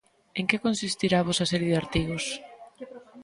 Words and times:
En 0.39 0.45
que 0.49 0.63
consistirá 0.65 1.17
a 1.19 1.27
vosa 1.29 1.49
serie 1.51 1.69
de 1.71 1.79
artigos? 1.83 2.25